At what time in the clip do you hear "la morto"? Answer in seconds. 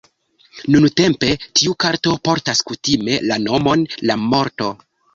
4.11-4.77